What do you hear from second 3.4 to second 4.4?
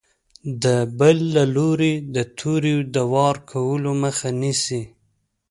کولو مخه